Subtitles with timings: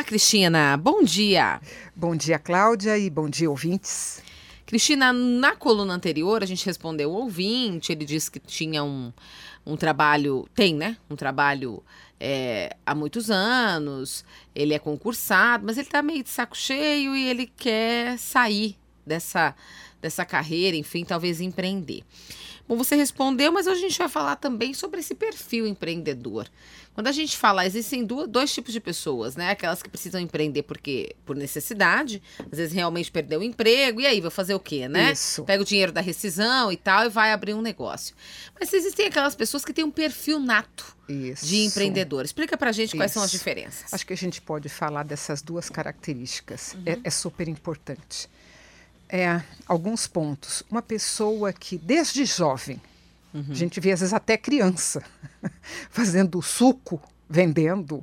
[0.00, 0.78] Olá, Cristina.
[0.78, 1.60] Bom dia.
[1.94, 4.22] Bom dia, Cláudia, e bom dia, ouvintes.
[4.64, 9.12] Cristina, na coluna anterior a gente respondeu o ouvinte, ele disse que tinha um,
[9.66, 10.96] um trabalho, tem, né?
[11.10, 11.82] Um trabalho
[12.18, 14.24] é, há muitos anos,
[14.54, 19.54] ele é concursado, mas ele tá meio de saco cheio e ele quer sair dessa,
[20.00, 22.04] dessa carreira, enfim, talvez empreender.
[22.70, 26.48] Bom, você respondeu, mas hoje a gente vai falar também sobre esse perfil empreendedor.
[26.94, 29.50] Quando a gente fala, existem dois tipos de pessoas, né?
[29.50, 34.20] Aquelas que precisam empreender porque por necessidade, às vezes realmente perdeu o emprego, e aí,
[34.20, 35.10] vou fazer o quê, né?
[35.10, 35.42] Isso.
[35.42, 38.14] Pega o dinheiro da rescisão e tal e vai abrir um negócio.
[38.58, 41.44] Mas existem aquelas pessoas que têm um perfil nato Isso.
[41.44, 42.24] de empreendedor.
[42.24, 43.38] Explica pra gente quais são as Isso.
[43.38, 43.92] diferenças.
[43.92, 46.76] Acho que a gente pode falar dessas duas características.
[46.86, 48.28] É, é super importante.
[49.12, 50.62] É, alguns pontos.
[50.70, 52.80] Uma pessoa que, desde jovem,
[53.34, 55.02] a gente vê às vezes até criança,
[55.90, 58.02] fazendo suco, vendendo,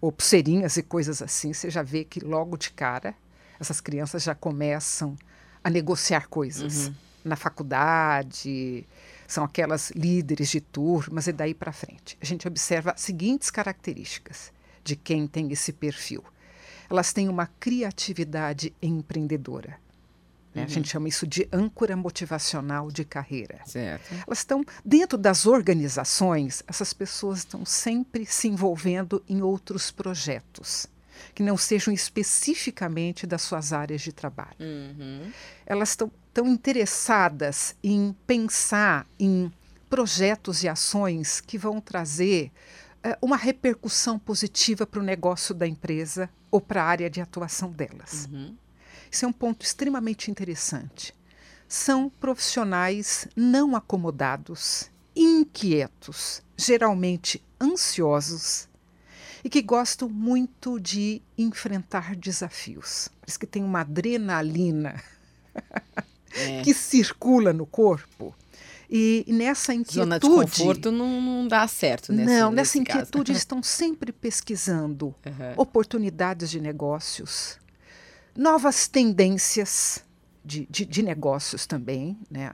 [0.00, 3.14] ou pulseirinhas e coisas assim, você já vê que logo de cara
[3.58, 5.16] essas crianças já começam
[5.64, 6.90] a negociar coisas.
[7.24, 8.86] Na faculdade,
[9.26, 12.16] são aquelas líderes de turmas e daí para frente.
[12.20, 14.52] A gente observa as seguintes características
[14.84, 16.22] de quem tem esse perfil.
[16.88, 19.78] Elas têm uma criatividade empreendedora.
[20.56, 20.64] Né?
[20.64, 23.60] A gente chama isso de âncora motivacional de carreira.
[23.66, 24.14] Certo.
[24.26, 30.86] Elas estão dentro das organizações, essas pessoas estão sempre se envolvendo em outros projetos
[31.34, 34.56] que não sejam especificamente das suas áreas de trabalho.
[34.60, 35.30] Uhum.
[35.64, 39.50] Elas estão tão interessadas em pensar em
[39.88, 42.50] projetos e ações que vão trazer
[43.02, 47.70] eh, uma repercussão positiva para o negócio da empresa ou para a área de atuação
[47.70, 48.28] delas.
[48.30, 48.54] Uhum.
[49.10, 51.14] Isso é um ponto extremamente interessante.
[51.68, 58.68] São profissionais não acomodados, inquietos, geralmente ansiosos
[59.44, 63.08] e que gostam muito de enfrentar desafios.
[63.20, 65.02] Parece que tem uma adrenalina
[66.34, 66.62] É.
[66.62, 68.34] que circula no corpo.
[68.88, 69.94] E, e nessa inquietude.
[69.98, 72.82] Zona de conforto não, não dá certo nesse, não, nessa caso.
[72.82, 75.54] inquietude eles estão sempre pesquisando Uhum.
[75.56, 77.58] oportunidades de negócios,
[78.36, 80.04] novas tendências
[80.44, 82.16] de, de, de negócios também.
[82.30, 82.52] Né?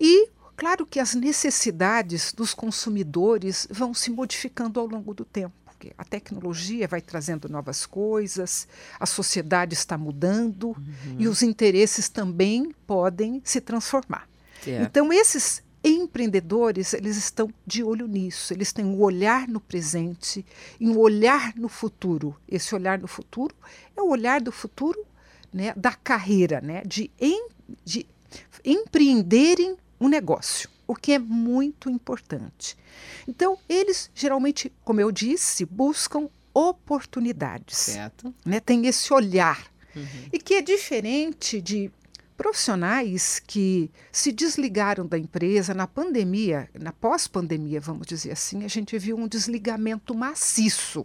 [0.00, 5.54] E, claro, que as necessidades dos consumidores vão se modificando ao longo do tempo.
[5.64, 8.66] Porque a tecnologia vai trazendo novas coisas,
[8.98, 10.76] a sociedade está mudando
[11.16, 14.28] e os interesses também podem se transformar.
[14.64, 14.82] Certo.
[14.82, 20.44] Então, esses empreendedores, eles estão de olho nisso, eles têm um olhar no presente
[20.80, 22.34] e um olhar no futuro.
[22.48, 23.54] Esse olhar no futuro
[23.96, 25.06] é o olhar do futuro
[25.52, 27.48] né, da carreira, né, de, em,
[27.84, 28.06] de
[28.64, 32.76] empreenderem um negócio, o que é muito importante.
[33.26, 38.34] Então, eles geralmente, como eu disse, buscam oportunidades certo.
[38.44, 39.70] né, tem esse olhar.
[39.94, 40.28] Uhum.
[40.32, 41.90] E que é diferente de
[42.36, 48.96] profissionais que se desligaram da empresa na pandemia, na pós-pandemia, vamos dizer assim, a gente
[48.96, 51.04] viu um desligamento maciço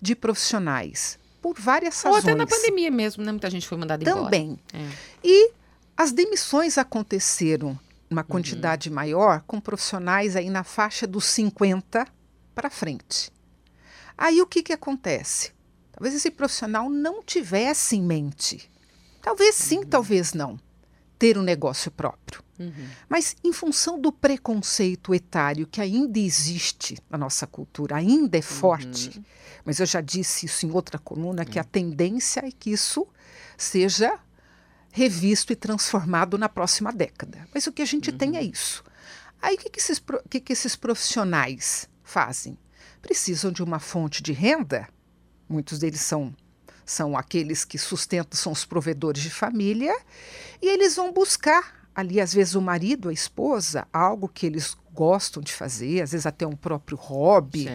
[0.00, 2.24] de profissionais por várias Ou razões.
[2.24, 3.30] até na pandemia mesmo, né?
[3.30, 4.24] Muita gente foi mandada embora.
[4.24, 4.58] Também.
[4.72, 4.88] É.
[5.22, 5.52] E
[5.94, 7.78] as demissões aconteceram
[8.08, 12.06] uma quantidade maior com profissionais aí na faixa dos 50
[12.54, 13.30] para frente.
[14.16, 15.52] Aí o que, que acontece?
[15.92, 18.70] Talvez esse profissional não tivesse em mente,
[19.20, 20.58] talvez sim, talvez não,
[21.18, 22.42] ter um negócio próprio.
[22.58, 22.88] Uhum.
[23.08, 29.20] Mas em função do preconceito etário que ainda existe na nossa cultura, ainda é forte,
[29.64, 33.06] mas eu já disse isso em outra coluna, que a tendência é que isso
[33.56, 34.18] seja
[34.92, 37.48] revisto e transformado na próxima década.
[37.52, 38.84] Mas o que a gente tem é isso.
[39.42, 40.00] Aí o que, que, esses,
[40.30, 42.56] que, que esses profissionais fazem?
[43.02, 44.88] Precisam de uma fonte de renda,
[45.48, 46.34] muitos deles são,
[46.86, 49.94] são aqueles que sustentam, são os provedores de família,
[50.62, 55.42] e eles vão buscar ali, às vezes, o marido, a esposa, algo que eles gostam
[55.42, 57.68] de fazer, às vezes até um próprio hobby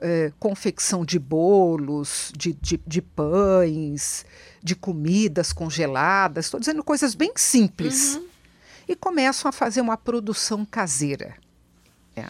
[0.00, 4.24] eh, confecção de bolos, de, de, de pães,
[4.62, 8.18] de comidas congeladas, estou dizendo coisas bem simples.
[8.88, 11.36] E começam a fazer uma produção caseira.
[12.16, 12.28] né?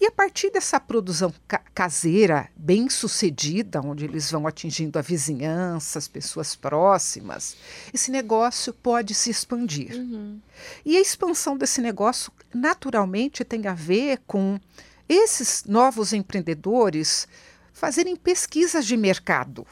[0.00, 5.98] E a partir dessa produção ca- caseira, bem sucedida, onde eles vão atingindo a vizinhança,
[5.98, 7.56] as pessoas próximas,
[7.92, 9.90] esse negócio pode se expandir.
[10.84, 14.60] E a expansão desse negócio, naturalmente, tem a ver com
[15.08, 17.26] esses novos empreendedores
[17.72, 19.66] fazerem pesquisas de mercado.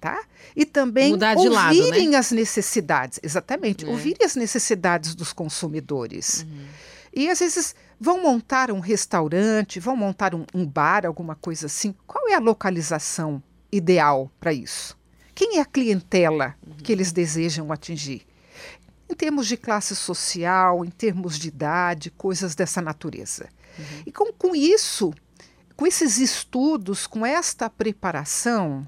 [0.00, 0.20] Tá?
[0.56, 1.80] E também Mudar de lado, né?
[1.84, 3.88] ouvirem as necessidades, exatamente, É.
[3.88, 6.44] ouvirem as necessidades dos consumidores.
[7.14, 11.94] E às vezes vão montar um restaurante, vão montar um, um bar, alguma coisa assim.
[12.06, 14.98] Qual é a localização ideal para isso?
[15.34, 16.76] Quem é a clientela uhum.
[16.76, 18.26] que eles desejam atingir?
[19.08, 23.48] Em termos de classe social, em termos de idade, coisas dessa natureza.
[23.78, 24.02] Uhum.
[24.06, 25.12] E com, com isso,
[25.76, 28.86] com esses estudos, com esta preparação,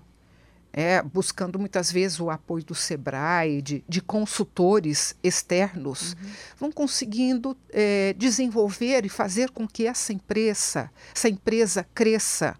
[0.76, 6.31] é, buscando muitas vezes o apoio do SEBRAE, de, de consultores externos, uhum.
[6.59, 12.56] vão conseguindo é, desenvolver e fazer com que essa empresa, essa empresa cresça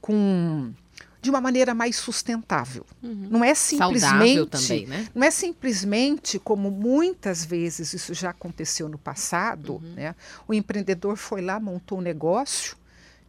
[0.00, 0.72] com
[1.20, 2.86] de uma maneira mais sustentável.
[3.02, 3.28] Uhum.
[3.30, 5.06] Não é simplesmente também, né?
[5.14, 9.92] não é simplesmente como muitas vezes isso já aconteceu no passado, uhum.
[9.94, 10.14] né?
[10.48, 12.74] O empreendedor foi lá, montou um negócio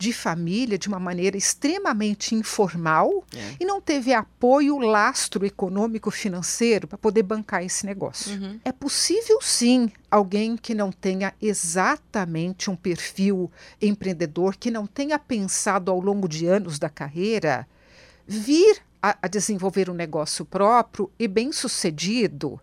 [0.02, 3.56] de família de uma maneira extremamente informal é.
[3.60, 8.34] e não teve apoio, lastro econômico financeiro para poder bancar esse negócio.
[8.34, 8.60] Uhum.
[8.66, 15.92] É possível sim alguém que não tenha exatamente um perfil empreendedor, que não tenha pensado
[15.92, 17.68] ao longo de anos da carreira,
[18.26, 22.60] vir a, a desenvolver um negócio próprio e bem sucedido,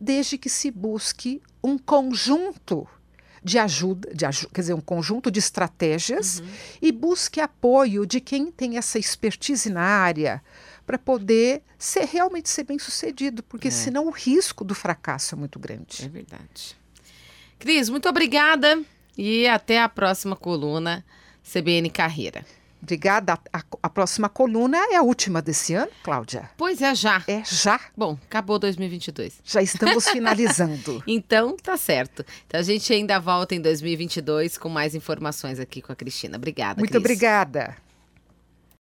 [0.00, 2.88] desde que se busque um conjunto
[3.42, 6.46] de ajuda, de quer dizer, um conjunto de estratégias uhum.
[6.82, 10.42] e busque apoio de quem tem essa expertise na área
[10.86, 13.70] para poder ser realmente ser bem sucedido, porque é.
[13.70, 16.04] senão o risco do fracasso é muito grande.
[16.04, 16.76] É verdade.
[17.58, 18.82] Cris, muito obrigada
[19.16, 21.04] e até a próxima coluna
[21.42, 22.44] CBN Carreira.
[22.82, 23.38] Obrigada.
[23.52, 26.48] A, a, próxima coluna é a última desse ano, Cláudia?
[26.56, 27.22] Pois é, já.
[27.26, 27.80] É já?
[27.96, 29.40] Bom, acabou 2022.
[29.44, 31.02] Já estamos finalizando.
[31.06, 32.24] então, tá certo.
[32.46, 36.36] Então, a gente ainda volta em 2022 com mais informações aqui com a Cristina.
[36.36, 37.02] Obrigada, Muito Cris.
[37.02, 37.87] obrigada.